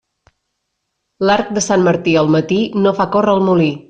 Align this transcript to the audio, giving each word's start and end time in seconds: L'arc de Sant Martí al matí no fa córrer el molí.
L'arc 1.29 1.51
de 1.57 1.63
Sant 1.65 1.85
Martí 1.89 2.15
al 2.23 2.31
matí 2.37 2.57
no 2.87 2.95
fa 3.01 3.07
córrer 3.17 3.37
el 3.41 3.45
molí. 3.51 3.69